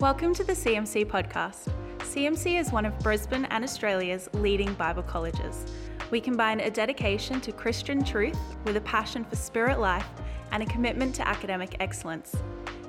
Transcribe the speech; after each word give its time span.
Welcome 0.00 0.34
to 0.34 0.42
the 0.42 0.54
CMC 0.54 1.06
podcast. 1.06 1.72
CMC 1.98 2.58
is 2.58 2.72
one 2.72 2.84
of 2.84 2.98
Brisbane 2.98 3.44
and 3.44 3.62
Australia's 3.62 4.28
leading 4.32 4.74
Bible 4.74 5.04
colleges. 5.04 5.66
We 6.10 6.20
combine 6.20 6.58
a 6.58 6.68
dedication 6.68 7.40
to 7.42 7.52
Christian 7.52 8.02
truth 8.02 8.36
with 8.64 8.76
a 8.76 8.80
passion 8.80 9.24
for 9.24 9.36
spirit 9.36 9.78
life 9.78 10.08
and 10.50 10.64
a 10.64 10.66
commitment 10.66 11.14
to 11.14 11.28
academic 11.28 11.76
excellence. 11.78 12.34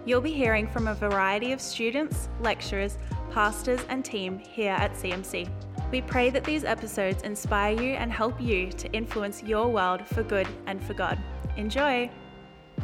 You'll 0.03 0.19
be 0.19 0.33
hearing 0.33 0.67
from 0.67 0.87
a 0.87 0.95
variety 0.95 1.51
of 1.51 1.61
students, 1.61 2.27
lecturers, 2.41 2.97
pastors, 3.29 3.81
and 3.89 4.03
team 4.03 4.39
here 4.39 4.73
at 4.73 4.93
CMC. 4.93 5.47
We 5.91 6.01
pray 6.01 6.31
that 6.31 6.43
these 6.43 6.63
episodes 6.63 7.21
inspire 7.21 7.79
you 7.79 7.93
and 7.93 8.11
help 8.11 8.41
you 8.41 8.71
to 8.71 8.91
influence 8.93 9.43
your 9.43 9.67
world 9.67 10.07
for 10.07 10.23
good 10.23 10.47
and 10.65 10.83
for 10.83 10.95
God. 10.95 11.19
Enjoy! 11.55 12.09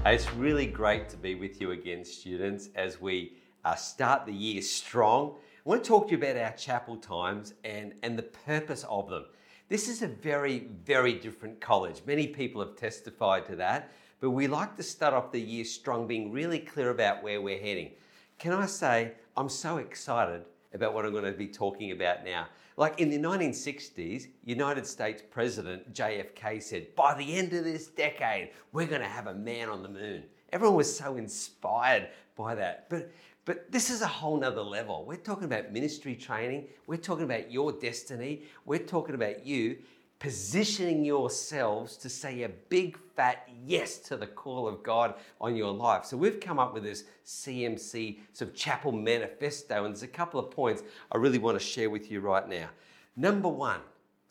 It's 0.06 0.32
really 0.34 0.68
great 0.68 1.10
to 1.10 1.18
be 1.18 1.34
with 1.34 1.60
you 1.60 1.72
again, 1.72 2.06
students, 2.06 2.70
as 2.76 3.02
we 3.02 3.41
uh, 3.66 3.76
start 3.76 4.26
the 4.26 4.34
year 4.34 4.62
strong. 4.62 5.36
I 5.66 5.70
want 5.70 5.84
to 5.84 5.88
talk 5.88 6.08
to 6.08 6.12
you 6.12 6.18
about 6.18 6.38
our 6.38 6.54
chapel 6.54 6.98
times 6.98 7.54
and, 7.64 7.94
and 8.04 8.18
the 8.18 8.24
purpose 8.24 8.86
of 8.90 9.10
them. 9.10 9.26
This 9.70 9.88
is 9.88 10.02
a 10.02 10.08
very, 10.08 10.68
very 10.84 11.14
different 11.14 11.62
college. 11.62 12.02
Many 12.06 12.28
people 12.28 12.62
have 12.62 12.76
testified 12.76 13.46
to 13.46 13.56
that, 13.58 13.92
but 14.20 14.32
we 14.32 14.48
like 14.48 14.76
to 14.78 14.84
start 14.84 15.14
off 15.14 15.32
the 15.32 15.40
year 15.40 15.64
strong, 15.64 16.08
being 16.08 16.32
really 16.32 16.60
clear 16.60 16.90
about 16.90 17.24
where 17.24 17.42
we're 17.42 17.60
heading. 17.60 17.92
Can 18.38 18.54
I 18.54 18.66
say, 18.66 19.14
I'm 19.38 19.50
so 19.50 19.78
excited 19.78 20.44
about 20.74 20.94
what 20.94 21.06
I'm 21.06 21.12
going 21.12 21.26
to 21.26 21.32
be 21.32 21.48
talking 21.48 21.92
about 21.92 22.24
now. 22.24 22.48
Like 22.78 23.00
in 23.00 23.10
the 23.10 23.18
1960s, 23.18 24.28
United 24.46 24.88
States 24.88 25.22
President 25.30 25.94
JFK 25.94 26.62
said, 26.62 26.96
by 26.96 27.14
the 27.14 27.36
end 27.36 27.54
of 27.54 27.64
this 27.64 27.88
decade, 27.88 28.52
we're 28.72 28.88
going 28.88 29.02
to 29.02 29.08
have 29.08 29.28
a 29.28 29.34
man 29.34 29.70
on 29.70 29.84
the 29.84 29.90
moon. 29.90 30.24
Everyone 30.52 30.78
was 30.78 30.96
so 30.96 31.16
inspired 31.18 32.10
by 32.36 32.56
that. 32.56 32.90
But 32.90 33.12
but 33.52 33.70
this 33.70 33.90
is 33.90 34.02
a 34.02 34.08
whole 34.08 34.40
nother 34.40 34.62
level. 34.62 35.04
We're 35.04 35.18
talking 35.18 35.44
about 35.44 35.74
ministry 35.74 36.16
training. 36.16 36.68
We're 36.88 36.96
talking 36.96 37.26
about 37.26 37.52
your 37.52 37.74
destiny. 37.74 38.44
We're 38.64 38.80
talking 38.80 39.14
about 39.14 39.46
you 39.46 39.80
positioning 40.20 41.04
yourselves 41.04 41.98
to 41.98 42.08
say 42.08 42.44
a 42.44 42.50
big 42.70 42.98
fat 43.14 43.50
yes 43.66 43.98
to 43.98 44.16
the 44.16 44.26
call 44.26 44.70
of 44.70 44.82
God 44.84 45.16
on 45.42 45.58
your 45.58 45.74
life. 45.74 46.06
So 46.06 46.16
we've 46.16 46.40
come 46.40 46.60
up 46.60 46.74
with 46.74 46.84
this 46.84 47.04
CMC 47.26 48.20
sort 48.32 48.52
of 48.52 48.56
chapel 48.56 48.94
manifesto, 48.94 49.84
and 49.84 49.94
there's 49.94 50.04
a 50.04 50.08
couple 50.08 50.40
of 50.40 50.50
points 50.50 50.84
I 51.12 51.18
really 51.18 51.38
want 51.38 51.60
to 51.60 51.66
share 51.66 51.90
with 51.90 52.10
you 52.10 52.22
right 52.22 52.48
now. 52.48 52.70
Number 53.18 53.50
one, 53.50 53.82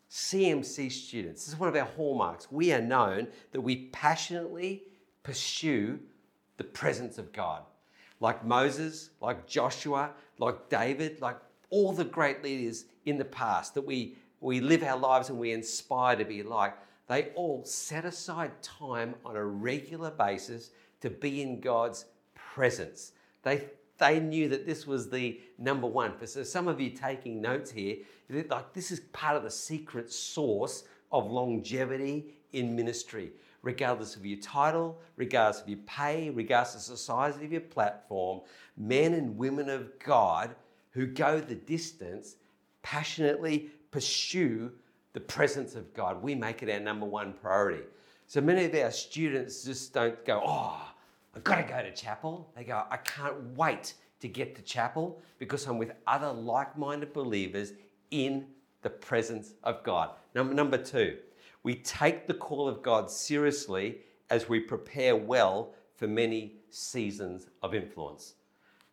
CMC 0.09 0.91
students, 0.91 1.45
this 1.45 1.53
is 1.53 1.59
one 1.59 1.69
of 1.69 1.75
our 1.75 1.85
hallmarks. 1.95 2.51
We 2.51 2.73
are 2.73 2.81
known 2.81 3.27
that 3.51 3.61
we 3.61 3.85
passionately 3.89 4.81
pursue 5.21 5.99
the 6.57 6.63
presence 6.63 7.19
of 7.19 7.31
God 7.31 7.61
like 8.21 8.45
Moses, 8.45 9.09
like 9.19 9.47
Joshua, 9.47 10.11
like 10.37 10.69
David, 10.69 11.19
like 11.21 11.37
all 11.69 11.91
the 11.91 12.05
great 12.05 12.43
leaders 12.43 12.85
in 13.05 13.17
the 13.17 13.25
past 13.25 13.73
that 13.73 13.85
we, 13.85 14.15
we 14.39 14.61
live 14.61 14.83
our 14.83 14.97
lives 14.97 15.29
and 15.29 15.37
we 15.37 15.51
inspire 15.51 16.15
to 16.15 16.23
be 16.23 16.43
like, 16.43 16.77
they 17.07 17.29
all 17.35 17.65
set 17.65 18.05
aside 18.05 18.51
time 18.61 19.15
on 19.25 19.35
a 19.35 19.43
regular 19.43 20.11
basis 20.11 20.69
to 21.01 21.09
be 21.09 21.41
in 21.41 21.59
God's 21.59 22.05
presence. 22.35 23.11
They, 23.43 23.65
they 23.97 24.19
knew 24.19 24.47
that 24.49 24.65
this 24.65 24.85
was 24.85 25.09
the 25.09 25.39
number 25.57 25.87
one. 25.87 26.15
For 26.17 26.27
so 26.27 26.43
some 26.43 26.67
of 26.67 26.79
you 26.79 26.91
taking 26.91 27.41
notes 27.41 27.71
here, 27.71 27.97
like 28.29 28.73
this 28.73 28.91
is 28.91 29.01
part 29.11 29.35
of 29.35 29.43
the 29.43 29.51
secret 29.51 30.13
source 30.13 30.83
of 31.11 31.29
longevity 31.29 32.35
in 32.53 32.75
ministry 32.75 33.31
regardless 33.61 34.15
of 34.15 34.25
your 34.25 34.39
title, 34.39 34.99
regardless 35.15 35.61
of 35.61 35.69
your 35.69 35.79
pay, 35.85 36.29
regardless 36.29 36.87
of 36.87 36.93
the 36.93 36.97
size 36.97 37.35
of 37.35 37.51
your 37.51 37.61
platform, 37.61 38.41
men 38.77 39.13
and 39.13 39.37
women 39.37 39.69
of 39.69 39.87
God 39.99 40.55
who 40.91 41.05
go 41.05 41.39
the 41.39 41.55
distance 41.55 42.35
passionately 42.81 43.69
pursue 43.91 44.71
the 45.13 45.19
presence 45.19 45.75
of 45.75 45.93
God. 45.93 46.21
We 46.21 46.35
make 46.35 46.63
it 46.63 46.69
our 46.69 46.79
number 46.79 47.05
one 47.05 47.33
priority. 47.33 47.83
So 48.27 48.41
many 48.41 48.65
of 48.65 48.73
our 48.75 48.91
students 48.91 49.63
just 49.63 49.93
don't 49.93 50.23
go, 50.25 50.41
oh, 50.45 50.81
I've 51.35 51.43
got 51.43 51.55
to 51.55 51.63
go 51.63 51.81
to 51.81 51.91
chapel. 51.91 52.49
They 52.55 52.63
go, 52.63 52.83
I 52.89 52.97
can't 52.97 53.35
wait 53.57 53.93
to 54.21 54.27
get 54.27 54.55
to 54.55 54.61
chapel 54.61 55.21
because 55.37 55.65
I'm 55.67 55.77
with 55.77 55.91
other 56.07 56.31
like 56.31 56.77
minded 56.77 57.13
believers 57.13 57.73
in 58.11 58.45
the 58.81 58.89
presence 58.89 59.53
of 59.63 59.83
God. 59.83 60.11
Number, 60.33 60.53
number 60.53 60.77
two, 60.77 61.17
we 61.63 61.75
take 61.75 62.27
the 62.27 62.33
call 62.33 62.67
of 62.67 62.81
God 62.81 63.09
seriously 63.09 63.99
as 64.29 64.49
we 64.49 64.59
prepare 64.59 65.15
well 65.15 65.73
for 65.95 66.07
many 66.07 66.55
seasons 66.69 67.47
of 67.61 67.75
influence. 67.75 68.35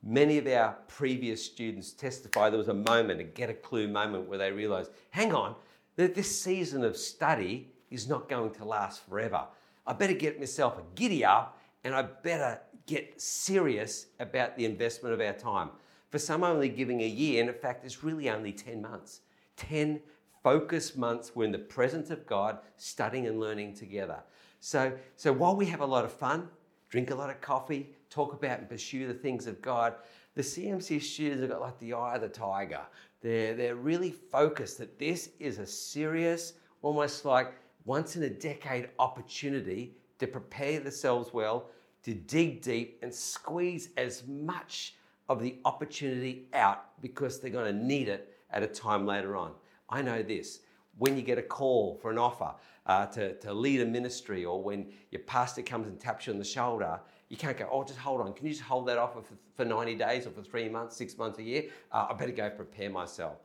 Many 0.03 0.39
of 0.39 0.47
our 0.47 0.77
previous 0.87 1.45
students 1.45 1.93
testify 1.93 2.51
there 2.51 2.59
was 2.59 2.69
a 2.69 2.75
moment, 2.75 3.21
a 3.21 3.25
get 3.25 3.51
a 3.51 3.55
clue 3.55 3.89
moment, 3.89 4.28
where 4.28 4.39
they 4.39 4.53
realized, 4.53 4.91
hang 5.11 5.33
on, 5.33 5.55
that 5.97 6.15
this 6.15 6.41
season 6.41 6.84
of 6.84 6.97
study 6.97 7.69
is 7.91 8.09
not 8.09 8.28
going 8.28 8.53
to 8.53 8.65
last 8.65 9.05
forever. 9.09 9.45
I 9.87 9.93
better 9.95 10.12
get 10.12 10.39
myself 10.39 10.78
a 10.78 10.83
giddy 10.95 11.25
up 11.25 11.59
and 11.83 11.95
I 11.95 12.03
better 12.03 12.61
get 12.87 13.21
serious 13.21 14.07
about 14.21 14.57
the 14.57 14.65
investment 14.65 15.15
of 15.15 15.21
our 15.21 15.33
time. 15.33 15.71
For 16.11 16.19
some, 16.19 16.45
only 16.45 16.69
giving 16.69 17.03
a 17.03 17.07
year, 17.07 17.41
and 17.41 17.51
in 17.51 17.55
fact, 17.55 17.84
it's 17.84 18.03
really 18.03 18.31
only 18.31 18.53
10 18.53 18.81
months. 18.81 19.21
10 19.57 20.01
focused 20.48 20.97
months 20.97 21.32
we're 21.34 21.44
in 21.44 21.53
the 21.53 21.59
presence 21.59 22.09
of 22.09 22.25
God, 22.25 22.60
studying 22.78 23.26
and 23.26 23.38
learning 23.38 23.75
together. 23.75 24.20
So, 24.60 24.91
so 25.14 25.31
while 25.31 25.54
we 25.54 25.66
have 25.66 25.82
a 25.82 25.86
lot 25.86 26.06
of 26.06 26.10
fun, 26.10 26.48
drink 26.88 27.10
a 27.10 27.14
lot 27.14 27.28
of 27.28 27.38
coffee, 27.42 27.94
talk 28.09 28.32
about 28.32 28.60
and 28.60 28.66
pursue 28.66 29.06
the 29.06 29.12
things 29.12 29.47
of 29.47 29.60
God, 29.60 29.97
the 30.36 30.41
CMC 30.41 31.03
students 31.03 31.42
have 31.42 31.50
got 31.50 31.60
like 31.60 31.78
the 31.81 31.92
eye 31.92 32.14
of 32.14 32.22
the 32.22 32.31
tiger. 32.31 32.81
They're, 33.20 33.54
they're 33.54 33.76
really 33.76 34.10
focused 34.10 34.78
that 34.78 34.98
this 34.98 35.28
is 35.38 35.59
a 35.59 35.66
serious, 35.66 36.54
almost 36.80 37.26
like 37.26 37.53
once 37.84 38.16
in 38.16 38.22
a 38.22 38.30
decade 38.30 38.88
opportunity 38.98 39.98
to 40.19 40.26
prepare 40.26 40.80
themselves 40.80 41.34
well, 41.34 41.66
to 42.04 42.15
dig 42.15 42.62
deep 42.62 43.00
and 43.03 43.15
squeeze 43.15 43.91
as 43.98 44.26
much 44.26 44.94
of 45.28 45.42
the 45.42 45.59
opportunity 45.66 46.47
out 46.54 47.03
because 47.03 47.38
they're 47.38 47.50
going 47.50 47.70
to 47.70 47.84
need 47.84 48.09
it 48.09 48.34
at 48.50 48.62
a 48.62 48.66
time 48.66 49.04
later 49.04 49.36
on. 49.36 49.53
I 49.88 50.03
know 50.03 50.22
this 50.22 50.60
when 50.99 51.16
you 51.16 51.22
get 51.22 51.38
a 51.38 51.43
call 51.43 51.97
for 52.03 52.10
an 52.10 52.19
offer 52.19 52.53
uh, 52.87 53.06
to, 53.06 53.34
to 53.34 53.54
lead 53.54 53.81
a 53.81 53.87
ministry 53.87 54.44
or 54.44 54.62
when 54.62 54.87
your 55.10 55.22
pastor 55.22 55.62
comes 55.62 55.87
and 55.87 55.99
taps 55.99 56.26
you 56.26 56.32
on 56.32 56.38
the 56.38 56.44
shoulder, 56.44 57.00
you 57.28 57.37
can't 57.37 57.56
go, 57.56 57.69
oh, 57.71 57.84
just 57.84 57.98
hold 57.98 58.21
on. 58.21 58.32
Can 58.32 58.47
you 58.47 58.53
just 58.53 58.65
hold 58.65 58.88
that 58.88 58.98
offer 58.98 59.21
for, 59.22 59.34
for 59.54 59.65
90 59.65 59.94
days 59.94 60.27
or 60.27 60.31
for 60.31 60.43
three 60.43 60.69
months, 60.69 60.97
six 60.97 61.16
months, 61.16 61.38
a 61.38 61.43
year? 61.43 61.65
Uh, 61.93 62.09
I 62.10 62.15
better 62.15 62.32
go 62.32 62.50
prepare 62.50 62.91
myself. 62.91 63.37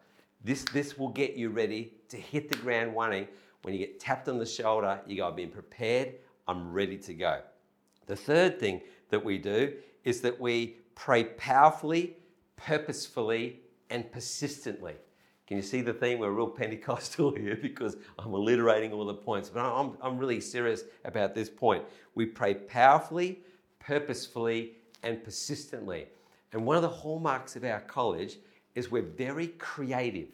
This, 0.44 0.64
this 0.74 0.98
will 0.98 1.10
get 1.10 1.36
you 1.36 1.50
ready 1.50 1.94
to 2.10 2.18
hit 2.18 2.50
the 2.50 2.58
ground 2.58 2.96
running. 2.96 3.28
When 3.62 3.74
you 3.74 3.80
get 3.80 4.00
tapped 4.00 4.28
on 4.28 4.40
the 4.40 4.46
shoulder, 4.46 5.00
you 5.06 5.18
go, 5.18 5.28
I've 5.28 5.36
been 5.36 5.52
prepared, 5.52 6.16
I'm 6.48 6.74
ready 6.74 6.98
to 6.98 7.14
go. 7.14 7.42
The 8.08 8.16
third 8.16 8.60
thing 8.60 8.82
that 9.10 9.24
we 9.24 9.38
do 9.38 9.74
is 10.04 10.22
that 10.22 10.40
we 10.40 10.78
pray 10.96 11.24
powerfully, 11.24 12.18
purposefully, 12.58 13.62
and 13.90 14.12
persistently. 14.12 14.96
Can 15.54 15.60
you 15.60 15.62
see 15.62 15.82
the 15.82 15.94
theme? 15.94 16.18
We're 16.18 16.32
real 16.32 16.48
Pentecostal 16.48 17.30
here 17.36 17.56
because 17.56 17.96
I'm 18.18 18.34
alliterating 18.34 18.92
all 18.92 19.06
the 19.06 19.14
points, 19.14 19.50
but 19.50 19.60
I'm, 19.60 19.96
I'm 20.02 20.18
really 20.18 20.42
serious 20.42 20.82
about 21.06 21.36
this 21.36 21.48
point. 21.48 21.84
We 22.16 22.26
pray 22.26 22.56
powerfully, 22.56 23.38
purposefully, 23.78 24.72
and 25.04 25.24
persistently. 25.24 26.08
And 26.54 26.66
one 26.66 26.76
of 26.76 26.82
the 26.82 26.90
hallmarks 26.90 27.56
of 27.56 27.64
our 27.66 27.82
college 27.82 28.40
is 28.74 28.90
we're 28.90 29.04
very 29.04 29.50
creative 29.60 30.30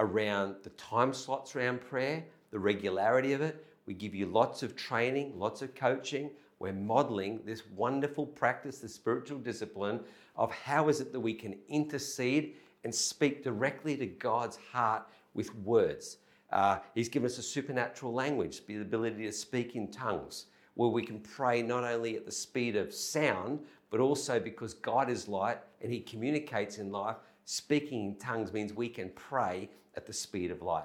around 0.00 0.56
the 0.64 0.70
time 0.70 1.14
slots 1.14 1.54
around 1.54 1.80
prayer, 1.80 2.24
the 2.50 2.58
regularity 2.58 3.34
of 3.34 3.42
it. 3.42 3.64
We 3.86 3.94
give 3.94 4.12
you 4.12 4.26
lots 4.26 4.64
of 4.64 4.74
training, 4.74 5.38
lots 5.38 5.62
of 5.62 5.72
coaching. 5.76 6.30
We're 6.58 6.72
modeling 6.72 7.42
this 7.44 7.62
wonderful 7.76 8.26
practice, 8.26 8.78
the 8.78 8.88
spiritual 8.88 9.38
discipline 9.38 10.00
of 10.34 10.50
how 10.50 10.88
is 10.88 11.00
it 11.00 11.12
that 11.12 11.20
we 11.20 11.32
can 11.32 11.54
intercede 11.68 12.56
and 12.84 12.94
speak 12.94 13.44
directly 13.44 13.96
to 13.96 14.06
God's 14.06 14.58
heart 14.72 15.06
with 15.34 15.54
words. 15.56 16.18
Uh, 16.50 16.78
he's 16.94 17.08
given 17.08 17.26
us 17.26 17.38
a 17.38 17.42
supernatural 17.42 18.12
language, 18.12 18.66
the 18.66 18.80
ability 18.80 19.24
to 19.24 19.32
speak 19.32 19.74
in 19.74 19.90
tongues, 19.90 20.46
where 20.74 20.90
we 20.90 21.02
can 21.02 21.20
pray 21.20 21.62
not 21.62 21.84
only 21.84 22.16
at 22.16 22.26
the 22.26 22.32
speed 22.32 22.76
of 22.76 22.92
sound, 22.92 23.60
but 23.90 24.00
also 24.00 24.40
because 24.40 24.74
God 24.74 25.10
is 25.10 25.28
light 25.28 25.58
and 25.80 25.92
He 25.92 26.00
communicates 26.00 26.78
in 26.78 26.90
life. 26.90 27.16
Speaking 27.44 28.04
in 28.04 28.16
tongues 28.16 28.52
means 28.52 28.72
we 28.72 28.88
can 28.88 29.10
pray 29.10 29.68
at 29.96 30.06
the 30.06 30.12
speed 30.12 30.50
of 30.50 30.62
light. 30.62 30.84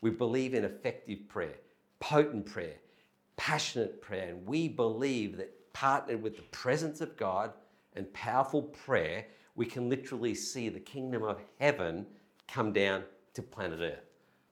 We 0.00 0.10
believe 0.10 0.54
in 0.54 0.64
effective 0.64 1.28
prayer, 1.28 1.56
potent 2.00 2.46
prayer, 2.46 2.76
passionate 3.36 4.00
prayer, 4.00 4.28
and 4.28 4.46
we 4.46 4.68
believe 4.68 5.36
that 5.36 5.72
partnered 5.72 6.22
with 6.22 6.36
the 6.36 6.42
presence 6.42 7.00
of 7.00 7.16
God 7.16 7.52
and 7.94 8.12
powerful 8.12 8.62
prayer, 8.62 9.26
we 9.56 9.66
can 9.66 9.88
literally 9.88 10.34
see 10.34 10.68
the 10.68 10.78
kingdom 10.78 11.22
of 11.22 11.40
heaven 11.58 12.06
come 12.46 12.72
down 12.72 13.02
to 13.34 13.42
planet 13.42 13.80
Earth. 13.80 14.04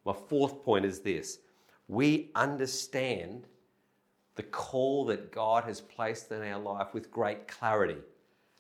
My 0.05 0.15
fourth 0.15 0.65
point 0.65 0.85
is 0.85 1.01
this 1.01 1.39
we 1.87 2.31
understand 2.35 3.47
the 4.37 4.43
call 4.43 5.05
that 5.05 5.31
God 5.31 5.65
has 5.65 5.81
placed 5.81 6.33
in 6.33 6.43
our 6.43 6.59
life 6.59 6.93
with 6.93 7.11
great 7.11 7.47
clarity. 7.47 7.99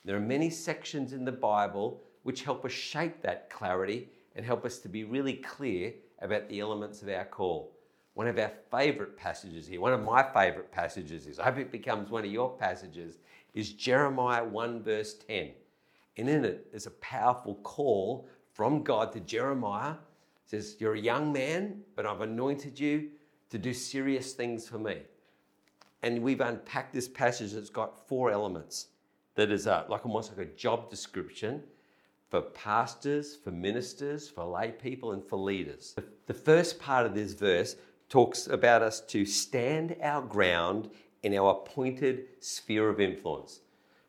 There 0.05 0.17
are 0.17 0.20
many 0.20 0.50
sections 0.50 1.12
in 1.12 1.25
the 1.25 1.32
Bible 1.32 2.02
which 2.23 2.44
help 2.44 2.64
us 2.64 2.73
shape 2.73 3.23
that 3.23 3.50
clarity 3.50 4.08
and 4.37 4.44
help 4.44 4.64
us 4.64 4.79
to 4.81 4.88
be 4.88 5.05
really 5.05 5.35
clear 5.35 5.93
about 6.20 6.49
the 6.49 6.61
elements 6.61 7.02
of 7.02 7.08
our 7.08 7.25
call. 7.25 7.73
One 8.12 8.29
of 8.29 8.38
our 8.38 8.52
favourite 8.70 9.17
passages 9.17 9.67
here, 9.67 9.81
one 9.81 9.93
of 9.93 10.05
my 10.05 10.23
favourite 10.23 10.70
passages 10.70 11.26
is, 11.26 11.38
I 11.38 11.44
hope 11.44 11.58
it 11.58 11.73
becomes 11.73 12.11
one 12.11 12.25
of 12.25 12.31
your 12.31 12.56
passages, 12.56 13.19
is 13.55 13.73
Jeremiah 13.73 14.44
1 14.44 14.82
verse 14.82 15.14
10. 15.14 15.50
And 16.16 16.28
in 16.28 16.44
it 16.44 16.66
is 16.72 16.87
a 16.87 16.90
powerful 16.93 17.56
call 17.56 18.28
from 18.52 18.82
God 18.82 19.12
to 19.12 19.20
Jeremiah. 19.20 19.93
It 19.93 20.50
says, 20.50 20.76
You're 20.78 20.94
a 20.94 21.00
young 21.00 21.32
man, 21.32 21.82
but 21.96 22.06
I've 22.06 22.20
anointed 22.20 22.78
you 22.78 23.11
to 23.50 23.58
do 23.58 23.72
serious 23.72 24.32
things 24.32 24.69
for 24.69 24.78
me. 24.78 25.02
And 26.02 26.22
we've 26.22 26.40
unpacked 26.40 26.93
this 26.93 27.08
passage 27.08 27.52
that's 27.52 27.70
got 27.70 28.08
four 28.08 28.31
elements 28.31 28.88
that 29.34 29.50
is 29.50 29.66
a, 29.66 29.87
like 29.88 30.05
almost 30.05 30.37
like 30.37 30.46
a 30.46 30.50
job 30.52 30.90
description 30.90 31.62
for 32.31 32.40
pastors, 32.40 33.37
for 33.37 33.50
ministers, 33.50 34.28
for 34.28 34.44
lay 34.44 34.72
people, 34.72 35.12
and 35.12 35.25
for 35.25 35.38
leaders. 35.38 35.96
The 36.26 36.34
first 36.34 36.78
part 36.78 37.06
of 37.06 37.14
this 37.14 37.32
verse 37.32 37.76
talks 38.08 38.46
about 38.46 38.82
us 38.82 39.00
to 39.00 39.25
stand 39.25 39.96
our 40.02 40.22
ground 40.22 40.90
in 41.22 41.34
our 41.37 41.52
appointed 41.52 42.26
sphere 42.40 42.88
of 42.88 43.00
influence. 43.00 43.61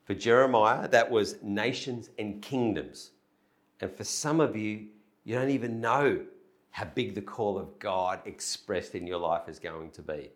For 0.06 0.14
Jeremiah, 0.14 0.88
that 0.90 1.10
was 1.10 1.42
nations 1.42 2.10
and 2.20 2.42
kingdoms. 2.42 3.12
And 3.82 3.92
for 3.92 4.04
some 4.04 4.40
of 4.40 4.56
you, 4.56 4.88
you 5.24 5.36
don't 5.36 5.50
even 5.50 5.82
know 5.82 6.24
how 6.70 6.86
big 6.86 7.16
the 7.16 7.22
call 7.22 7.58
of 7.58 7.80
God 7.80 8.22
expressed 8.26 8.96
in 8.96 9.08
your 9.08 9.18
life 9.18 9.50
is 9.50 9.60
going 9.60 9.92
to 9.92 10.02
be. 10.02 10.30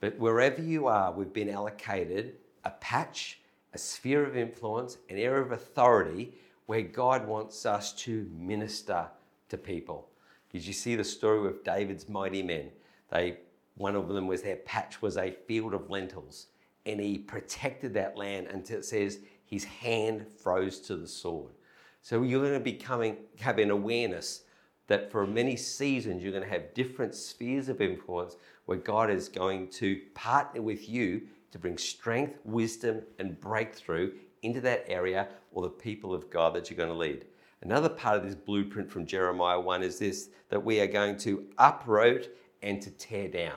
But 0.00 0.18
wherever 0.18 0.62
you 0.62 0.86
are, 0.86 1.12
we've 1.12 1.32
been 1.32 1.48
allocated 1.48 2.34
a 2.64 2.70
patch, 2.70 3.40
a 3.74 3.78
sphere 3.78 4.24
of 4.24 4.36
influence, 4.36 4.98
an 5.08 5.18
area 5.18 5.42
of 5.42 5.52
authority 5.52 6.34
where 6.66 6.82
God 6.82 7.26
wants 7.26 7.66
us 7.66 7.92
to 7.94 8.28
minister 8.32 9.06
to 9.48 9.58
people. 9.58 10.08
Did 10.52 10.64
you 10.64 10.72
see 10.72 10.94
the 10.94 11.04
story 11.04 11.40
with 11.40 11.64
David's 11.64 12.08
mighty 12.08 12.42
men? 12.42 12.70
They, 13.10 13.38
one 13.76 13.96
of 13.96 14.08
them 14.08 14.26
was 14.26 14.42
their 14.42 14.56
patch 14.56 15.02
was 15.02 15.16
a 15.16 15.32
field 15.46 15.74
of 15.74 15.90
lentils, 15.90 16.46
and 16.86 17.00
he 17.00 17.18
protected 17.18 17.94
that 17.94 18.16
land 18.16 18.48
until 18.48 18.78
it 18.78 18.84
says 18.84 19.20
his 19.44 19.64
hand 19.64 20.26
froze 20.26 20.80
to 20.80 20.96
the 20.96 21.06
sword. 21.06 21.52
So 22.00 22.22
you're 22.22 22.42
going 22.42 22.54
to 22.54 22.60
be 22.60 22.72
coming, 22.72 23.16
having 23.38 23.70
awareness 23.70 24.42
that 24.88 25.10
for 25.10 25.26
many 25.26 25.56
seasons 25.56 26.22
you're 26.22 26.32
going 26.32 26.44
to 26.44 26.50
have 26.50 26.74
different 26.74 27.14
spheres 27.14 27.68
of 27.68 27.80
influence 27.80 28.36
where 28.66 28.78
God 28.78 29.10
is 29.10 29.28
going 29.28 29.68
to 29.70 30.00
partner 30.14 30.62
with 30.62 30.88
you 30.88 31.22
to 31.52 31.58
bring 31.58 31.78
strength, 31.78 32.38
wisdom, 32.44 33.02
and 33.18 33.38
breakthrough 33.40 34.12
into 34.42 34.60
that 34.62 34.84
area 34.88 35.28
or 35.52 35.62
the 35.62 35.68
people 35.68 36.12
of 36.12 36.30
God 36.30 36.54
that 36.54 36.68
you're 36.68 36.76
going 36.76 36.88
to 36.88 36.94
lead. 36.94 37.26
Another 37.62 37.88
part 37.88 38.16
of 38.16 38.24
this 38.24 38.34
blueprint 38.34 38.90
from 38.90 39.06
Jeremiah 39.06 39.60
1 39.60 39.82
is 39.82 39.98
this 39.98 40.30
that 40.48 40.64
we 40.64 40.80
are 40.80 40.86
going 40.86 41.16
to 41.18 41.46
uproot 41.58 42.34
and 42.62 42.82
to 42.82 42.90
tear 42.90 43.28
down. 43.28 43.56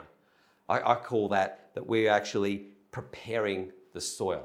I, 0.68 0.92
I 0.92 0.94
call 0.94 1.28
that 1.30 1.70
that 1.74 1.86
we're 1.86 2.10
actually 2.10 2.68
preparing 2.96 3.70
the 3.92 4.00
soil. 4.00 4.42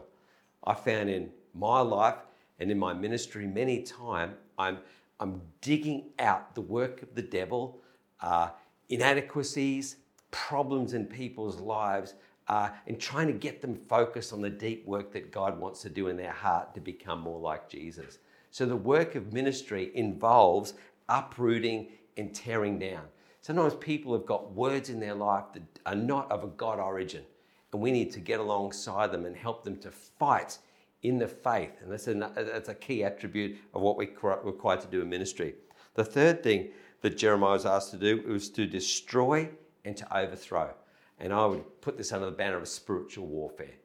I 0.65 0.73
found 0.73 1.09
in 1.09 1.29
my 1.53 1.79
life 1.79 2.17
and 2.59 2.69
in 2.69 2.77
my 2.77 2.91
ministry 2.91 3.47
many 3.47 3.81
times 3.81 4.35
I'm, 4.57 4.79
I'm 5.21 5.41
digging 5.61 6.09
out 6.19 6.53
the 6.53 6.59
work 6.59 7.01
of 7.01 7.15
the 7.15 7.21
devil, 7.21 7.79
uh, 8.19 8.49
inadequacies, 8.89 9.95
problems 10.31 10.93
in 10.93 11.05
people's 11.05 11.61
lives, 11.61 12.15
uh, 12.49 12.71
and 12.87 12.99
trying 12.99 13.27
to 13.27 13.33
get 13.33 13.61
them 13.61 13.79
focused 13.87 14.33
on 14.33 14.41
the 14.41 14.49
deep 14.49 14.85
work 14.85 15.13
that 15.13 15.31
God 15.31 15.57
wants 15.57 15.81
to 15.83 15.89
do 15.89 16.09
in 16.09 16.17
their 16.17 16.33
heart 16.33 16.73
to 16.73 16.81
become 16.81 17.21
more 17.21 17.39
like 17.39 17.69
Jesus. 17.69 18.19
So 18.49 18.65
the 18.65 18.75
work 18.75 19.15
of 19.15 19.31
ministry 19.31 19.91
involves 19.95 20.73
uprooting 21.07 21.87
and 22.17 22.35
tearing 22.35 22.79
down. 22.79 23.03
Sometimes 23.39 23.75
people 23.75 24.11
have 24.11 24.25
got 24.25 24.51
words 24.51 24.89
in 24.89 24.99
their 24.99 25.15
life 25.15 25.45
that 25.53 25.63
are 25.85 25.95
not 25.95 26.29
of 26.29 26.43
a 26.43 26.47
God 26.47 26.79
origin, 26.79 27.23
and 27.71 27.81
we 27.81 27.91
need 27.91 28.11
to 28.11 28.19
get 28.19 28.39
alongside 28.39 29.11
them 29.11 29.25
and 29.25 29.35
help 29.35 29.63
them 29.63 29.77
to 29.77 29.91
fight 29.91 30.57
in 31.03 31.17
the 31.17 31.27
faith. 31.27 31.71
And 31.81 31.91
that's 31.91 32.07
a, 32.07 32.13
that's 32.13 32.69
a 32.69 32.75
key 32.75 33.03
attribute 33.03 33.57
of 33.73 33.81
what 33.81 33.97
we're 33.97 34.13
required 34.43 34.81
to 34.81 34.87
do 34.87 35.01
in 35.01 35.09
ministry. 35.09 35.55
The 35.95 36.05
third 36.05 36.43
thing 36.43 36.69
that 37.01 37.17
Jeremiah 37.17 37.53
was 37.53 37.65
asked 37.65 37.91
to 37.91 37.97
do 37.97 38.23
was 38.27 38.49
to 38.51 38.65
destroy 38.67 39.49
and 39.83 39.97
to 39.97 40.17
overthrow. 40.17 40.73
And 41.19 41.33
I 41.33 41.45
would 41.45 41.81
put 41.81 41.97
this 41.97 42.11
under 42.11 42.27
the 42.27 42.31
banner 42.31 42.57
of 42.57 42.67
spiritual 42.67 43.27
warfare. 43.27 43.75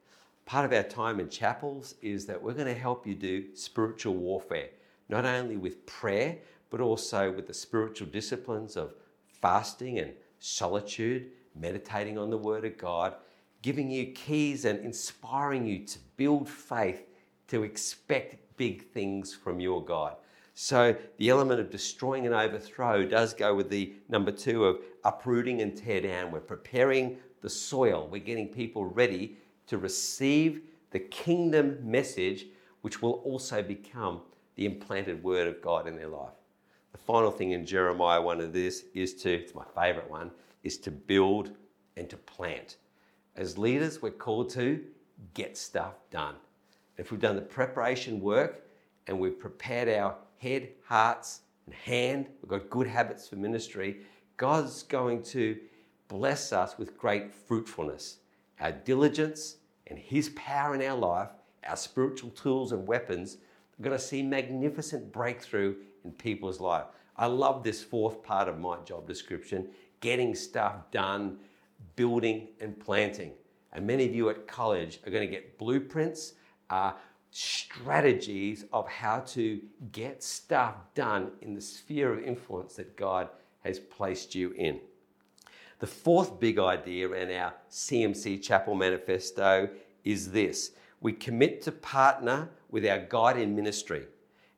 Part 0.45 0.65
of 0.65 0.73
our 0.73 0.83
time 0.83 1.19
in 1.19 1.29
chapels 1.29 1.95
is 2.01 2.25
that 2.27 2.41
we're 2.41 2.53
going 2.53 2.73
to 2.73 2.79
help 2.79 3.05
you 3.05 3.15
do 3.15 3.53
spiritual 3.53 4.15
warfare, 4.15 4.69
not 5.09 5.25
only 5.25 5.57
with 5.57 5.85
prayer, 5.85 6.37
but 6.69 6.81
also 6.81 7.31
with 7.31 7.47
the 7.47 7.53
spiritual 7.53 8.07
disciplines 8.07 8.77
of 8.77 8.93
fasting 9.41 9.99
and 9.99 10.13
solitude, 10.39 11.31
meditating 11.55 12.17
on 12.17 12.29
the 12.29 12.37
Word 12.37 12.65
of 12.65 12.77
God, 12.77 13.15
giving 13.61 13.89
you 13.89 14.11
keys 14.13 14.65
and 14.65 14.79
inspiring 14.79 15.65
you 15.65 15.85
to 15.85 15.99
build 16.15 16.47
faith 16.47 17.07
to 17.47 17.63
expect 17.63 18.35
big 18.57 18.89
things 18.91 19.33
from 19.33 19.59
your 19.59 19.83
God. 19.83 20.15
So 20.53 20.95
the 21.17 21.29
element 21.29 21.59
of 21.59 21.69
destroying 21.69 22.25
and 22.25 22.33
overthrow 22.33 23.05
does 23.05 23.33
go 23.33 23.53
with 23.53 23.69
the 23.69 23.93
number 24.09 24.31
two 24.31 24.65
of 24.65 24.79
uprooting 25.03 25.61
and 25.61 25.77
tear 25.77 26.01
down. 26.01 26.31
We're 26.31 26.39
preparing 26.39 27.17
the 27.41 27.49
soil. 27.49 28.07
We're 28.11 28.23
getting 28.23 28.47
people 28.47 28.85
ready 28.85 29.37
to 29.67 29.77
receive 29.77 30.61
the 30.91 30.99
kingdom 30.99 31.77
message, 31.83 32.47
which 32.81 33.01
will 33.01 33.21
also 33.23 33.61
become 33.61 34.21
the 34.55 34.65
implanted 34.65 35.23
word 35.23 35.47
of 35.47 35.61
God 35.61 35.87
in 35.87 35.95
their 35.95 36.07
life. 36.07 36.33
The 36.91 36.97
final 36.97 37.29
thing 37.29 37.51
in 37.51 37.65
Jeremiah, 37.65 38.21
one 38.21 38.41
of 38.41 38.53
this 38.53 38.85
is 38.95 39.13
to, 39.21 39.31
it's 39.31 39.53
my 39.53 39.65
favorite 39.75 40.09
one, 40.09 40.31
is 40.63 40.77
to 40.79 40.91
build 40.91 41.51
and 41.95 42.09
to 42.09 42.17
plant. 42.17 42.77
As 43.37 43.55
leaders, 43.55 44.01
we're 44.01 44.09
called 44.09 44.49
to 44.51 44.83
get 45.35 45.55
stuff 45.55 45.93
done. 46.09 46.35
If 46.97 47.11
we've 47.11 47.21
done 47.21 47.35
the 47.35 47.41
preparation 47.41 48.19
work 48.19 48.63
and 49.05 49.19
we've 49.19 49.39
prepared 49.39 49.87
our 49.89 50.15
head, 50.39 50.69
hearts, 50.83 51.41
and 51.67 51.75
hand, 51.75 52.27
we've 52.41 52.49
got 52.49 52.69
good 52.71 52.87
habits 52.87 53.27
for 53.27 53.35
ministry, 53.35 53.97
God's 54.37 54.81
going 54.83 55.21
to 55.23 55.55
bless 56.07 56.51
us 56.51 56.79
with 56.79 56.97
great 56.97 57.31
fruitfulness. 57.31 58.17
Our 58.59 58.71
diligence 58.71 59.57
and 59.85 59.99
His 59.99 60.29
power 60.29 60.73
in 60.73 60.81
our 60.81 60.97
life, 60.97 61.29
our 61.67 61.77
spiritual 61.77 62.31
tools 62.31 62.71
and 62.71 62.87
weapons, 62.87 63.37
we're 63.77 63.83
going 63.83 63.97
to 63.97 64.03
see 64.03 64.23
magnificent 64.23 65.11
breakthrough 65.11 65.75
in 66.03 66.11
people's 66.11 66.59
life. 66.59 66.85
I 67.15 67.27
love 67.27 67.63
this 67.63 67.83
fourth 67.83 68.23
part 68.23 68.47
of 68.47 68.59
my 68.59 68.77
job 68.79 69.07
description 69.07 69.67
getting 69.99 70.33
stuff 70.35 70.89
done, 70.91 71.37
building 71.95 72.49
and 72.61 72.79
planting. 72.79 73.31
And 73.73 73.85
many 73.85 74.05
of 74.05 74.15
you 74.15 74.29
at 74.29 74.47
college 74.47 74.99
are 75.05 75.11
going 75.11 75.27
to 75.27 75.31
get 75.31 75.57
blueprints, 75.57 76.33
uh, 76.69 76.93
strategies 77.31 78.65
of 78.73 78.87
how 78.87 79.19
to 79.19 79.61
get 79.91 80.23
stuff 80.23 80.75
done 80.95 81.31
in 81.41 81.53
the 81.53 81.61
sphere 81.61 82.13
of 82.13 82.23
influence 82.23 82.75
that 82.75 82.95
God 82.95 83.29
has 83.63 83.79
placed 83.79 84.33
you 84.33 84.51
in. 84.51 84.79
The 85.79 85.87
fourth 85.87 86.39
big 86.39 86.57
idea 86.57 87.11
in 87.11 87.31
our 87.31 87.53
CMC 87.69 88.41
Chapel 88.41 88.73
Manifesto 88.73 89.69
is 90.03 90.31
this 90.31 90.71
we 91.01 91.13
commit 91.13 91.61
to 91.61 91.71
partner 91.71 92.49
with 92.71 92.85
our 92.85 92.99
God 92.99 93.37
in 93.37 93.55
ministry 93.55 94.07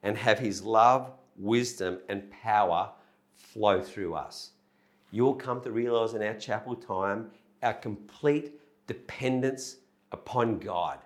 and 0.04 0.18
have 0.18 0.40
His 0.40 0.64
love, 0.64 1.12
wisdom, 1.36 2.00
and 2.08 2.32
power 2.32 2.92
flow 3.36 3.82
through 3.82 4.14
us. 4.14 4.52
You'll 5.12 5.36
come 5.36 5.62
to 5.62 5.72
realize 5.72 6.14
in 6.14 6.22
our 6.22 6.36
chapel 6.36 6.76
time 6.76 7.32
our 7.64 7.74
complete 7.74 8.54
dependence 8.88 9.78
upon 10.12 10.60
God. 10.60 11.00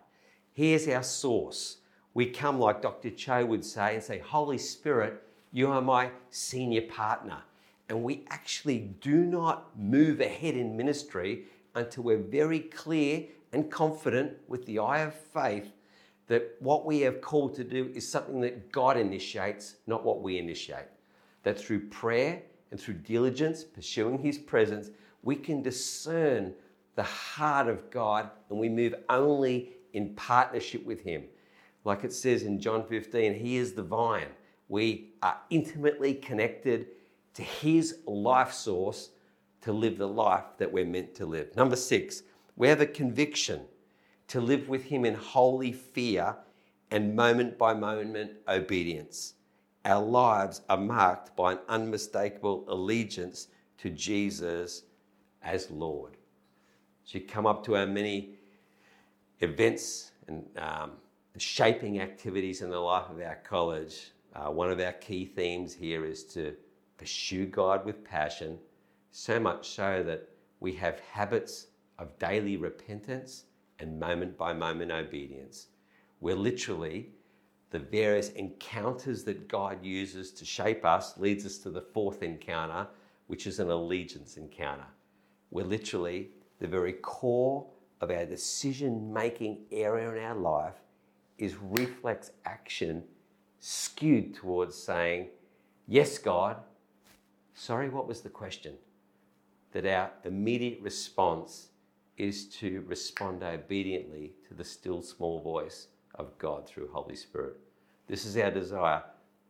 He 0.54 0.74
is 0.74 0.88
our 0.88 1.04
source. 1.04 1.78
We 2.14 2.28
come, 2.28 2.60
like 2.60 2.82
Dr. 2.82 3.10
Cho 3.10 3.46
would 3.46 3.66
say, 3.66 3.96
and 3.96 4.04
say, 4.04 4.20
Holy 4.20 4.58
Spirit, 4.58 5.24
you 5.52 5.72
are 5.72 5.82
my 5.82 6.12
senior 6.30 6.84
partner. 6.84 7.42
And 7.90 8.04
we 8.04 8.26
actually 8.30 8.80
do 9.02 9.26
not 9.26 9.78
move 9.78 10.20
ahead 10.20 10.56
in 10.56 10.78
ministry 10.78 11.46
until 11.76 12.04
we're 12.04 12.18
very 12.18 12.60
clear 12.60 13.26
and 13.52 13.70
confident 13.70 14.34
with 14.48 14.66
the 14.66 14.80
eye 14.80 15.00
of 15.00 15.14
faith 15.14 15.72
that 16.28 16.56
what 16.60 16.86
we 16.86 17.02
have 17.02 17.22
called 17.22 17.56
to 17.56 17.64
do 17.64 17.92
is 17.94 18.10
something 18.10 18.42
that 18.42 18.72
God 18.72 18.98
initiates, 18.98 19.76
not 19.88 20.04
what 20.04 20.22
we 20.22 20.38
initiate. 20.38 20.88
That 21.44 21.60
through 21.60 21.88
prayer 21.90 22.42
and 22.74 22.82
through 22.82 22.96
diligence, 22.96 23.64
pursuing 23.64 24.18
His 24.18 24.40
presence, 24.40 24.90
we 25.22 25.36
can 25.36 25.62
discern 25.62 26.56
the 26.96 27.04
heart 27.04 27.68
of 27.68 27.92
God 27.92 28.32
and 28.50 28.58
we 28.58 28.68
move 28.68 28.96
only 29.10 29.74
in 29.94 30.16
partnership 30.16 30.84
with 30.84 31.00
Him. 31.00 31.26
Like 31.86 32.04
it 32.04 32.12
says 32.12 32.42
in 32.42 32.60
John 32.60 32.84
15, 32.84 33.36
He 33.36 33.58
is 33.58 33.74
the 33.74 33.84
vine. 33.84 34.30
We 34.70 35.12
are 35.22 35.38
intimately 35.52 36.16
connected 36.16 36.88
to 37.36 37.44
His 37.44 38.00
life 38.08 38.52
source 38.52 39.12
to 39.62 39.72
live 39.72 40.00
the 40.00 40.08
life 40.08 40.46
that 40.58 40.74
we're 40.74 40.84
meant 40.84 41.14
to 41.14 41.28
live. 41.28 41.56
Number 41.56 41.76
six, 41.76 42.24
we 42.56 42.68
have 42.70 42.82
a 42.82 42.88
conviction 42.88 43.62
to 44.30 44.42
live 44.42 44.68
with 44.68 44.86
Him 44.86 45.06
in 45.06 45.14
holy 45.14 45.74
fear 45.74 46.38
and 46.90 47.16
moment 47.16 47.60
by 47.60 47.76
moment 47.76 48.32
obedience. 48.48 49.36
Our 49.86 50.02
lives 50.02 50.62
are 50.70 50.78
marked 50.78 51.36
by 51.36 51.54
an 51.54 51.60
unmistakable 51.68 52.64
allegiance 52.68 53.48
to 53.80 53.90
Jesus 53.90 54.84
as 55.42 55.70
Lord. 55.70 56.16
As 57.06 57.14
you 57.14 57.22
come 57.22 57.46
up 57.46 57.66
to 57.66 57.76
our 57.76 57.86
many 57.86 58.36
events 59.42 60.12
and 60.28 60.46
um, 60.58 60.92
shaping 61.38 62.00
activities 62.00 62.62
in 62.62 62.70
the 62.70 62.80
life 62.80 63.10
of 63.10 63.20
our 63.20 63.40
college, 63.44 64.12
uh, 64.36 64.50
one 64.50 64.72
of 64.72 64.80
our 64.80 64.94
key 64.94 65.26
themes 65.26 65.74
here 65.74 66.06
is 66.06 66.24
to 66.24 66.56
pursue 66.98 67.46
God 67.46 67.86
with 67.86 68.06
passion, 68.06 68.58
so 69.12 69.40
much 69.40 69.70
so 69.70 70.02
that 70.04 70.30
we 70.62 70.72
have 70.74 71.02
habits 71.12 71.68
of 72.00 72.18
daily 72.20 72.56
repentance 72.56 73.44
and 73.80 74.00
moment 74.00 74.38
by 74.38 74.54
moment 74.54 74.92
obedience. 74.92 75.68
We're 76.22 76.36
literally 76.36 77.10
the 77.74 77.80
various 77.80 78.30
encounters 78.34 79.24
that 79.24 79.48
God 79.48 79.84
uses 79.84 80.30
to 80.34 80.46
shape 80.46 80.86
us 80.86 81.18
leads 81.18 81.44
us 81.44 81.58
to 81.58 81.72
the 81.72 81.82
fourth 81.82 82.22
encounter, 82.22 82.86
which 83.26 83.48
is 83.48 83.60
an 83.60 83.72
allegiance 83.72 84.38
encounter. 84.38 84.86
We're 85.50 85.66
literally 85.66 86.30
the 86.60 86.68
very 86.68 86.94
core 86.94 87.66
of 88.00 88.12
our 88.12 88.28
decision 88.28 89.12
making 89.12 89.66
area 89.72 90.12
in 90.12 90.24
our 90.24 90.36
life 90.36 90.76
is 91.40 91.56
reflex 91.56 92.30
action 92.46 93.04
skewed 93.60 94.36
towards 94.36 94.76
saying, 94.76 95.30
Yes, 95.88 96.20
God. 96.20 96.58
Sorry, 97.56 97.90
what 97.90 98.08
was 98.08 98.22
the 98.22 98.30
question? 98.30 98.76
That 99.72 99.88
our 99.88 100.12
immediate 100.26 100.80
response 100.80 101.70
is 102.18 102.46
to 102.60 102.84
respond 102.88 103.42
obediently 103.42 104.34
to 104.48 104.54
the 104.54 104.64
still 104.64 105.02
small 105.02 105.42
voice 105.42 105.88
of 106.14 106.38
God 106.38 106.68
through 106.68 106.90
Holy 106.94 107.16
Spirit. 107.16 107.58
This 108.08 108.26
is 108.26 108.38
our 108.38 108.52
desire. 108.52 109.04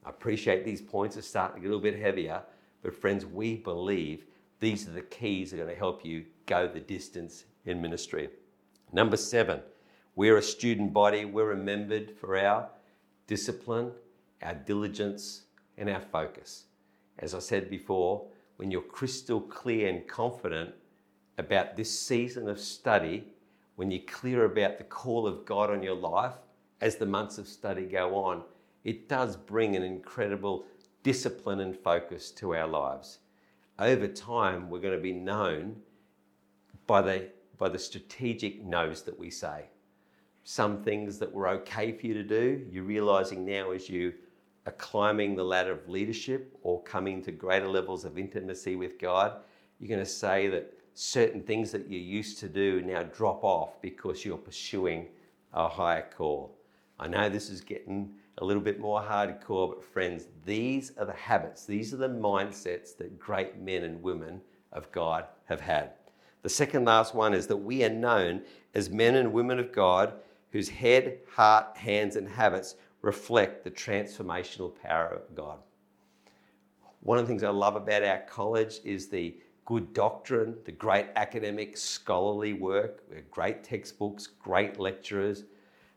I 0.06 0.10
appreciate 0.10 0.64
these 0.64 0.82
points 0.82 1.18
are 1.18 1.22
starting 1.22 1.56
to 1.56 1.62
get 1.62 1.68
a 1.68 1.76
little 1.76 1.92
bit 1.92 2.00
heavier, 2.00 2.42
but 2.82 2.94
friends, 2.94 3.26
we 3.26 3.56
believe 3.56 4.26
these 4.60 4.88
are 4.88 4.92
the 4.92 5.02
keys 5.02 5.52
that 5.52 5.60
are 5.60 5.64
going 5.64 5.74
to 5.74 5.80
help 5.80 6.06
you 6.06 6.26
go 6.46 6.68
the 6.68 6.80
distance 6.80 7.46
in 7.66 7.82
ministry. 7.82 8.30
Number 8.92 9.18
seven, 9.18 9.62
we're 10.16 10.38
a 10.38 10.44
student 10.44 10.94
body. 10.94 11.26
We're 11.26 11.50
remembered 11.50 12.12
for 12.12 12.38
our 12.38 12.70
discipline, 13.26 13.92
our 14.42 14.54
diligence, 14.54 15.44
and 15.78 15.90
our 15.90 16.02
focus. 16.02 16.66
As 17.20 17.34
I 17.34 17.40
said 17.40 17.70
before, 17.70 18.28
when 18.58 18.70
you're 18.70 18.82
crystal 18.82 19.42
clear 19.42 19.90
and 19.90 20.08
confident 20.08 20.74
about 21.38 21.76
this 21.76 22.00
season 22.00 22.48
of 22.48 22.60
study, 22.60 23.26
when 23.76 23.90
you're 23.90 24.04
clear 24.06 24.46
about 24.46 24.78
the 24.78 24.84
call 24.84 25.26
of 25.26 25.46
God 25.46 25.72
on 25.72 25.82
your 25.82 25.96
life, 25.96 26.36
as 26.84 26.98
the 26.98 27.06
months 27.06 27.38
of 27.38 27.48
study 27.48 27.86
go 27.86 28.14
on, 28.14 28.44
it 28.84 29.08
does 29.08 29.38
bring 29.38 29.78
an 29.78 29.84
incredible 29.84 30.66
discipline 31.02 31.62
and 31.62 31.78
focus 31.78 32.30
to 32.30 32.54
our 32.54 32.68
lives. 32.68 33.20
Over 33.80 34.06
time, 34.06 34.70
we're 34.70 34.82
going 34.82 34.94
to 34.94 35.02
be 35.02 35.14
known 35.14 35.78
by 36.86 37.02
the, 37.02 37.30
by 37.58 37.70
the 37.70 37.80
strategic 37.80 38.66
no's 38.66 39.02
that 39.04 39.18
we 39.18 39.30
say. 39.30 39.70
Some 40.44 40.84
things 40.84 41.18
that 41.20 41.32
were 41.32 41.48
okay 41.48 41.94
for 41.94 42.06
you 42.06 42.14
to 42.16 42.24
do, 42.24 42.66
you're 42.70 42.84
realizing 42.84 43.46
now 43.46 43.72
as 43.72 43.88
you 43.88 44.14
are 44.66 44.74
climbing 44.74 45.38
the 45.38 45.46
ladder 45.46 45.72
of 45.72 45.88
leadership 45.88 46.54
or 46.64 46.84
coming 46.84 47.22
to 47.22 47.32
greater 47.32 47.70
levels 47.70 48.04
of 48.04 48.18
intimacy 48.18 48.76
with 48.76 49.00
God, 49.00 49.38
you're 49.80 49.88
going 49.88 50.02
to 50.02 50.06
say 50.06 50.50
that 50.50 50.74
certain 50.96 51.44
things 51.44 51.72
that 51.72 51.88
you 51.88 51.98
used 51.98 52.40
to 52.40 52.50
do 52.50 52.82
now 52.82 53.04
drop 53.04 53.42
off 53.46 53.82
because 53.82 54.26
you're 54.26 54.36
pursuing 54.36 55.08
a 55.54 55.70
higher 55.70 56.06
call. 56.14 56.58
I 57.00 57.08
know 57.08 57.30
this 57.30 57.50
is 57.50 57.62
getting 57.62 58.14
a 58.38 58.46
little 58.46 58.62
bit 58.62 58.80
more 58.80 59.02
hardcore, 59.02 59.76
but 59.76 59.84
friends, 59.84 60.28
these 60.46 60.92
are 60.98 61.06
the 61.06 61.14
habits, 61.14 61.66
these 61.66 61.94
are 61.94 61.98
the 61.98 62.10
mindsets 62.10 62.96
that 62.98 63.20
great 63.20 63.58
men 63.60 63.84
and 63.84 64.02
women 64.02 64.42
of 64.72 64.92
God 64.92 65.26
have 65.46 65.62
had. 65.62 65.92
The 66.42 66.50
second 66.50 66.86
last 66.86 67.16
one 67.16 67.34
is 67.34 67.48
that 67.48 67.58
we 67.58 67.84
are 67.84 67.90
known 67.90 68.42
as 68.74 68.90
men 68.90 69.16
and 69.16 69.32
women 69.32 69.60
of 69.60 69.72
God 69.72 70.14
whose 70.52 70.70
head, 70.70 71.20
heart, 71.32 71.78
hands, 71.78 72.16
and 72.16 72.28
habits 72.28 72.76
reflect 73.02 73.64
the 73.64 73.72
transformational 73.72 74.74
power 74.82 75.08
of 75.08 75.36
God. 75.36 75.60
One 77.02 77.18
of 77.18 77.26
the 77.26 77.28
things 77.28 77.44
I 77.44 77.50
love 77.50 77.76
about 77.76 78.04
our 78.04 78.20
college 78.30 78.80
is 78.84 79.08
the 79.08 79.36
good 79.66 79.94
doctrine, 79.94 80.56
the 80.66 80.72
great 80.72 81.08
academic 81.16 81.78
scholarly 81.78 82.54
work, 82.54 83.04
great 83.32 83.64
textbooks, 83.64 84.28
great 84.28 84.80
lecturers. 84.80 85.44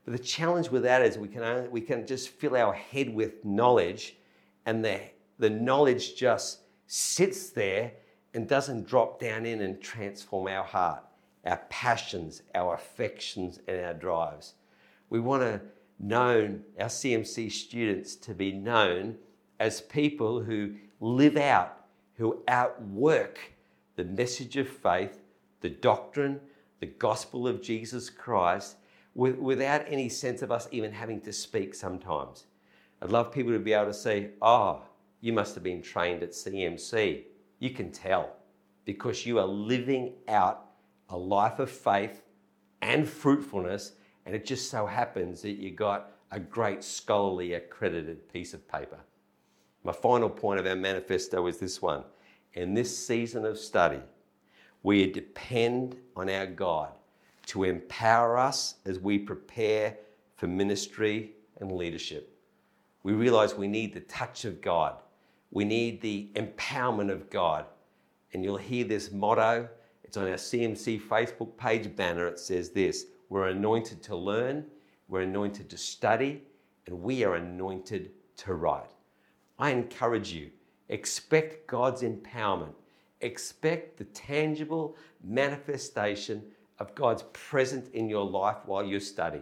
But 0.06 0.12
the 0.12 0.22
challenge 0.22 0.70
with 0.70 0.84
that 0.84 1.02
is 1.02 1.18
we 1.18 1.28
can, 1.28 1.42
only, 1.42 1.68
we 1.68 1.80
can 1.82 2.06
just 2.06 2.28
fill 2.30 2.56
our 2.56 2.72
head 2.72 3.12
with 3.12 3.44
knowledge, 3.44 4.16
and 4.64 4.82
the, 4.82 5.00
the 5.38 5.50
knowledge 5.50 6.16
just 6.16 6.60
sits 6.86 7.50
there 7.50 7.92
and 8.32 8.48
doesn't 8.48 8.86
drop 8.86 9.20
down 9.20 9.44
in 9.44 9.60
and 9.60 9.80
transform 9.82 10.46
our 10.46 10.62
heart, 10.62 11.02
our 11.44 11.60
passions, 11.68 12.42
our 12.54 12.75
affections, 12.75 13.58
and 13.66 13.84
our 13.84 13.94
drives. 13.94 14.54
We 15.10 15.20
want 15.20 15.42
to 15.42 15.60
known 15.98 16.62
our 16.78 16.86
CMC 16.86 17.50
students 17.50 18.16
to 18.16 18.34
be 18.34 18.52
known 18.52 19.16
as 19.58 19.80
people 19.80 20.40
who 20.40 20.75
live 21.00 21.36
out, 21.36 21.86
who 22.16 22.42
outwork 22.48 23.38
the 23.96 24.04
message 24.04 24.56
of 24.56 24.68
faith, 24.68 25.18
the 25.60 25.70
doctrine, 25.70 26.40
the 26.80 26.86
gospel 26.86 27.48
of 27.48 27.62
Jesus 27.62 28.10
Christ, 28.10 28.76
with, 29.16 29.38
without 29.38 29.82
any 29.88 30.11
sense 30.11 30.42
of 30.42 30.52
us 30.52 30.68
even 30.70 30.92
having 30.92 31.23
to 31.23 31.32
speak 31.32 31.75
sometimes. 31.75 32.44
I'd 33.00 33.11
love 33.11 33.32
people 33.32 33.52
to 33.52 33.58
be 33.58 33.73
able 33.73 33.87
to 33.87 33.94
say, 33.94 34.32
Oh, 34.42 34.82
you 35.20 35.32
must 35.32 35.54
have 35.54 35.64
been 35.64 35.82
trained 35.82 36.23
at 36.23 36.32
CMC. 36.32 37.23
You 37.58 37.70
can 37.70 37.90
tell 37.90 38.37
because 38.85 39.25
you 39.25 39.38
are 39.38 39.46
living 39.46 40.12
out 40.28 40.66
a 41.08 41.16
life 41.16 41.58
of 41.58 41.70
faith 41.70 42.23
and 42.82 43.08
fruitfulness, 43.08 43.92
and 44.26 44.35
it 44.35 44.44
just 44.44 44.70
so 44.70 44.85
happens 44.85 45.40
that 45.42 45.52
you 45.52 45.70
got 45.70 46.12
a 46.30 46.38
great 46.38 46.85
scholarly 46.85 47.54
accredited 47.54 48.30
piece 48.30 48.52
of 48.52 48.68
paper. 48.68 48.99
My 49.82 49.92
final 49.92 50.28
point 50.28 50.61
of 50.61 50.66
our 50.66 50.76
manifesto 50.76 51.46
is 51.46 51.58
this 51.58 51.80
one. 51.80 52.04
In 52.52 52.75
this 52.75 53.06
season 53.06 53.46
of 53.46 53.58
study, 53.58 54.02
we 54.82 55.11
depend 55.11 55.96
on 56.14 56.28
our 56.28 56.46
God 56.46 56.92
to 57.46 57.64
empower 57.64 58.36
us 58.36 58.74
as 58.84 58.98
we 58.98 59.18
prepare 59.18 59.96
for 60.36 60.46
ministry 60.46 61.32
and 61.58 61.72
leadership. 61.72 62.36
We 63.02 63.12
realize 63.12 63.54
we 63.54 63.68
need 63.68 63.94
the 63.94 64.00
touch 64.00 64.44
of 64.44 64.60
God, 64.60 65.00
we 65.50 65.64
need 65.64 66.00
the 66.00 66.28
empowerment 66.34 67.10
of 67.10 67.30
God. 67.30 67.66
And 68.32 68.44
you'll 68.44 68.58
hear 68.58 68.84
this 68.84 69.12
motto. 69.12 69.68
It's 70.04 70.16
on 70.16 70.28
our 70.28 70.34
CMC 70.34 71.00
Facebook 71.00 71.56
page 71.56 71.94
banner. 71.96 72.26
It 72.26 72.38
says 72.38 72.70
this 72.70 73.06
We're 73.30 73.48
anointed 73.48 74.02
to 74.04 74.16
learn, 74.16 74.66
we're 75.08 75.22
anointed 75.22 75.70
to 75.70 75.78
study, 75.78 76.42
and 76.86 77.00
we 77.00 77.24
are 77.24 77.36
anointed 77.36 78.10
to 78.38 78.54
write. 78.54 78.90
I 79.58 79.70
encourage 79.70 80.32
you, 80.32 80.50
expect 80.88 81.66
God's 81.66 82.02
empowerment, 82.02 82.74
expect 83.20 83.96
the 83.96 84.04
tangible 84.04 84.96
manifestation 85.24 86.42
of 86.78 86.95
God's 86.95 87.25
presence 87.33 87.88
in 87.88 88.09
your 88.09 88.25
life 88.25 88.59
while 88.66 88.85
you 88.85 89.00
study. 89.00 89.40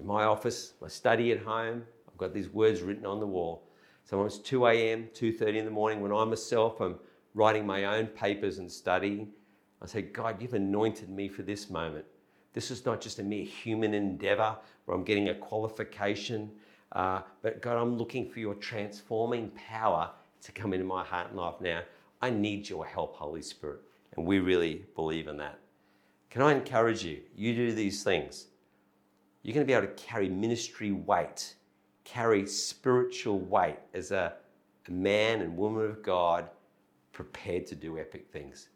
In 0.00 0.06
my 0.06 0.24
office, 0.24 0.74
my 0.80 0.88
study 0.88 1.32
at 1.32 1.38
home, 1.38 1.84
I've 2.08 2.18
got 2.18 2.34
these 2.34 2.48
words 2.48 2.82
written 2.82 3.06
on 3.06 3.20
the 3.20 3.26
wall. 3.26 3.68
Sometimes 4.04 4.38
2 4.38 4.66
a.m., 4.66 5.08
2.30 5.14 5.56
in 5.56 5.64
the 5.64 5.70
morning, 5.70 6.00
when 6.00 6.12
I 6.12 6.24
myself 6.24 6.80
am 6.80 6.96
writing 7.34 7.66
my 7.66 7.84
own 7.84 8.06
papers 8.06 8.58
and 8.58 8.70
studying, 8.70 9.28
I 9.82 9.86
say, 9.86 10.02
God, 10.02 10.40
you've 10.40 10.54
anointed 10.54 11.08
me 11.08 11.28
for 11.28 11.42
this 11.42 11.70
moment. 11.70 12.04
This 12.52 12.70
is 12.70 12.86
not 12.86 13.00
just 13.00 13.18
a 13.18 13.22
mere 13.22 13.44
human 13.44 13.94
endeavor 13.94 14.56
where 14.84 14.96
I'm 14.96 15.04
getting 15.04 15.28
a 15.28 15.34
qualification, 15.34 16.50
uh, 16.92 17.20
but 17.42 17.60
God, 17.60 17.76
I'm 17.76 17.98
looking 17.98 18.30
for 18.30 18.40
your 18.40 18.54
transforming 18.54 19.50
power 19.50 20.10
to 20.42 20.52
come 20.52 20.72
into 20.72 20.86
my 20.86 21.04
heart 21.04 21.28
and 21.28 21.36
life 21.36 21.60
now. 21.60 21.82
I 22.22 22.30
need 22.30 22.68
your 22.68 22.86
help, 22.86 23.14
Holy 23.14 23.42
Spirit. 23.42 23.80
And 24.16 24.24
we 24.24 24.38
really 24.38 24.86
believe 24.94 25.28
in 25.28 25.36
that. 25.38 25.58
Can 26.30 26.42
I 26.42 26.52
encourage 26.52 27.04
you? 27.04 27.20
You 27.34 27.54
do 27.54 27.72
these 27.72 28.02
things. 28.02 28.46
You're 29.42 29.54
going 29.54 29.66
to 29.66 29.70
be 29.70 29.74
able 29.74 29.86
to 29.86 30.02
carry 30.02 30.28
ministry 30.28 30.92
weight, 30.92 31.54
carry 32.04 32.46
spiritual 32.46 33.38
weight 33.38 33.78
as 33.94 34.10
a, 34.10 34.34
a 34.88 34.90
man 34.90 35.40
and 35.40 35.56
woman 35.56 35.84
of 35.84 36.02
God 36.02 36.50
prepared 37.12 37.66
to 37.68 37.74
do 37.74 37.98
epic 37.98 38.26
things. 38.32 38.68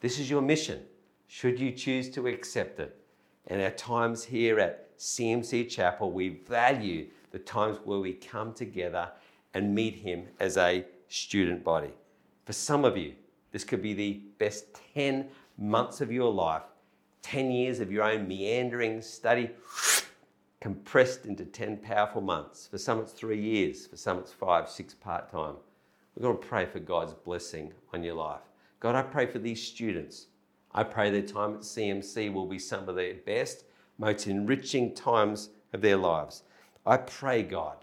This 0.00 0.18
is 0.18 0.28
your 0.28 0.42
mission, 0.42 0.82
should 1.28 1.58
you 1.58 1.72
choose 1.72 2.10
to 2.10 2.26
accept 2.26 2.80
it. 2.80 2.98
And 3.46 3.62
our 3.62 3.70
times 3.70 4.24
here 4.24 4.58
at 4.58 4.96
CMC 4.98 5.70
Chapel, 5.70 6.10
we 6.10 6.40
value 6.48 7.06
the 7.30 7.38
times 7.38 7.78
where 7.84 8.00
we 8.00 8.12
come 8.14 8.52
together 8.52 9.10
and 9.54 9.74
meet 9.74 9.94
Him 9.94 10.26
as 10.40 10.56
a 10.56 10.84
student 11.08 11.62
body. 11.62 11.92
For 12.44 12.52
some 12.52 12.84
of 12.84 12.96
you, 12.96 13.14
this 13.52 13.64
could 13.64 13.80
be 13.80 13.94
the 13.94 14.20
best 14.38 14.66
10 14.94 15.28
months 15.56 16.00
of 16.00 16.12
your 16.12 16.32
life 16.32 16.62
10 17.26 17.50
years 17.50 17.80
of 17.80 17.90
your 17.90 18.04
own 18.04 18.28
meandering 18.28 19.02
study 19.02 19.50
compressed 20.60 21.26
into 21.26 21.44
10 21.44 21.78
powerful 21.78 22.20
months. 22.20 22.68
For 22.68 22.78
some, 22.78 23.00
it's 23.00 23.10
three 23.10 23.40
years. 23.40 23.84
For 23.84 23.96
some, 23.96 24.18
it's 24.18 24.30
five, 24.30 24.68
six 24.70 24.94
part 24.94 25.28
time. 25.28 25.56
We're 26.14 26.22
going 26.22 26.40
to 26.40 26.46
pray 26.46 26.66
for 26.66 26.78
God's 26.78 27.14
blessing 27.14 27.72
on 27.92 28.04
your 28.04 28.14
life. 28.14 28.42
God, 28.78 28.94
I 28.94 29.02
pray 29.02 29.26
for 29.26 29.40
these 29.40 29.60
students. 29.60 30.28
I 30.72 30.84
pray 30.84 31.10
their 31.10 31.22
time 31.22 31.54
at 31.54 31.62
CMC 31.62 32.32
will 32.32 32.46
be 32.46 32.60
some 32.60 32.88
of 32.88 32.94
their 32.94 33.14
best, 33.14 33.64
most 33.98 34.28
enriching 34.28 34.94
times 34.94 35.48
of 35.72 35.80
their 35.80 35.96
lives. 35.96 36.44
I 36.86 36.96
pray, 36.96 37.42
God, 37.42 37.78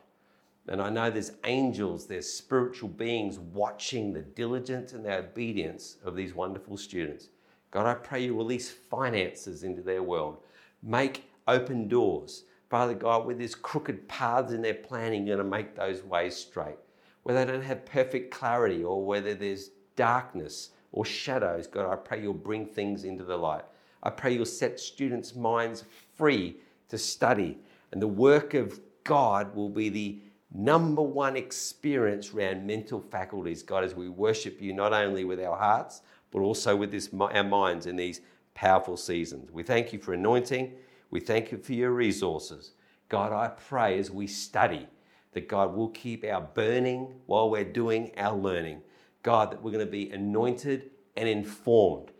and 0.69 0.81
I 0.81 0.89
know 0.89 1.09
there's 1.09 1.33
angels, 1.43 2.07
there's 2.07 2.29
spiritual 2.29 2.88
beings 2.88 3.39
watching 3.39 4.13
the 4.13 4.21
diligence 4.21 4.93
and 4.93 5.03
the 5.03 5.17
obedience 5.17 5.97
of 6.05 6.15
these 6.15 6.33
wonderful 6.33 6.77
students. 6.77 7.27
God, 7.73 7.87
I 7.87 7.95
pray 7.95 8.23
you 8.23 8.37
release 8.37 8.69
finances 8.69 9.63
into 9.63 9.81
their 9.81 10.03
world. 10.03 10.37
Make 10.83 11.23
open 11.47 11.87
doors. 11.87 12.43
Father 12.69 12.93
God, 12.93 13.25
where 13.25 13.33
there's 13.33 13.55
crooked 13.55 14.07
paths 14.07 14.53
in 14.53 14.61
their 14.61 14.75
planning, 14.75 15.25
you're 15.25 15.37
going 15.37 15.49
to 15.49 15.57
make 15.57 15.75
those 15.75 16.03
ways 16.03 16.35
straight. 16.35 16.77
Where 17.23 17.33
they 17.33 17.51
don't 17.51 17.63
have 17.63 17.83
perfect 17.83 18.31
clarity 18.31 18.83
or 18.83 19.03
whether 19.03 19.33
there's 19.33 19.71
darkness 19.95 20.69
or 20.91 21.03
shadows, 21.03 21.65
God, 21.65 21.91
I 21.91 21.95
pray 21.95 22.21
you'll 22.21 22.35
bring 22.35 22.67
things 22.67 23.05
into 23.05 23.23
the 23.23 23.37
light. 23.37 23.63
I 24.03 24.11
pray 24.11 24.35
you'll 24.35 24.45
set 24.45 24.79
students' 24.79 25.33
minds 25.33 25.83
free 26.15 26.57
to 26.89 26.97
study. 26.99 27.57
And 27.91 27.99
the 27.99 28.07
work 28.07 28.53
of 28.53 28.79
God 29.03 29.55
will 29.55 29.69
be 29.69 29.89
the 29.89 30.19
number 30.53 31.01
one 31.01 31.35
experience 31.35 32.35
around 32.35 32.67
mental 32.67 32.99
faculties, 32.99 33.63
God, 33.63 33.83
as 33.83 33.95
we 33.95 34.09
worship 34.09 34.61
you 34.61 34.73
not 34.73 34.93
only 34.93 35.25
with 35.25 35.39
our 35.39 35.57
hearts, 35.57 36.01
but 36.33 36.41
also 36.41 36.75
with 36.75 36.91
this, 36.91 37.09
our 37.13 37.43
minds 37.43 37.85
in 37.85 37.95
these 37.95 38.21
powerful 38.55 38.97
seasons. 38.97 39.51
We 39.51 39.61
thank 39.63 39.93
you 39.93 39.99
for 39.99 40.13
anointing. 40.13 40.73
We 41.11 41.19
thank 41.19 41.51
you 41.51 41.59
for 41.59 41.73
your 41.73 41.91
resources. 41.91 42.71
God, 43.07 43.31
I 43.31 43.49
pray 43.49 43.99
as 43.99 44.09
we 44.09 44.25
study 44.25 44.87
that 45.33 45.47
God 45.47 45.75
will 45.75 45.89
keep 45.89 46.25
our 46.25 46.41
burning 46.41 47.13
while 47.27 47.49
we're 47.51 47.63
doing 47.63 48.11
our 48.17 48.35
learning. 48.35 48.81
God, 49.21 49.51
that 49.51 49.61
we're 49.61 49.71
going 49.71 49.85
to 49.85 49.91
be 49.91 50.09
anointed 50.09 50.89
and 51.15 51.29
informed, 51.29 52.11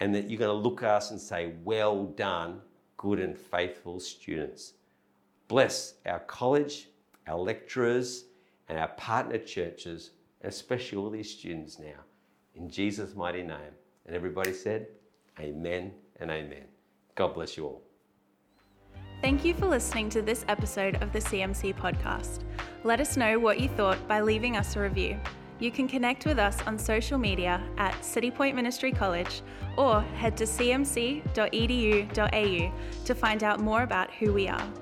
and 0.00 0.12
that 0.14 0.28
you're 0.28 0.38
going 0.38 0.48
to 0.48 0.68
look 0.68 0.82
at 0.82 0.90
us 0.90 1.10
and 1.12 1.20
say, 1.20 1.52
Well 1.62 2.06
done, 2.06 2.60
good 2.96 3.20
and 3.20 3.38
faithful 3.38 4.00
students. 4.00 4.74
Bless 5.46 5.94
our 6.04 6.20
college, 6.20 6.88
our 7.28 7.38
lecturers, 7.38 8.24
and 8.68 8.78
our 8.78 8.88
partner 8.88 9.38
churches, 9.38 10.10
especially 10.42 10.98
all 10.98 11.10
these 11.10 11.30
students 11.30 11.78
now. 11.78 12.00
In 12.54 12.68
Jesus' 12.68 13.14
mighty 13.14 13.42
name. 13.42 13.74
And 14.06 14.16
everybody 14.16 14.52
said, 14.52 14.88
Amen 15.38 15.92
and 16.20 16.30
amen. 16.30 16.64
God 17.14 17.34
bless 17.34 17.56
you 17.56 17.64
all. 17.66 17.82
Thank 19.22 19.44
you 19.44 19.54
for 19.54 19.66
listening 19.66 20.10
to 20.10 20.20
this 20.20 20.44
episode 20.48 21.00
of 21.02 21.12
the 21.12 21.20
CMC 21.20 21.76
podcast. 21.76 22.40
Let 22.82 23.00
us 23.00 23.16
know 23.16 23.38
what 23.38 23.60
you 23.60 23.68
thought 23.68 24.08
by 24.08 24.20
leaving 24.20 24.56
us 24.56 24.74
a 24.74 24.80
review. 24.80 25.20
You 25.60 25.70
can 25.70 25.86
connect 25.86 26.26
with 26.26 26.40
us 26.40 26.60
on 26.62 26.76
social 26.76 27.18
media 27.18 27.62
at 27.78 27.94
Citipointe 28.00 28.56
Ministry 28.56 28.90
College 28.90 29.42
or 29.76 30.00
head 30.00 30.36
to 30.38 30.44
cmc.edu.au 30.44 31.22
to 33.04 33.14
find 33.14 33.44
out 33.44 33.60
more 33.60 33.84
about 33.84 34.10
who 34.14 34.32
we 34.32 34.48
are. 34.48 34.72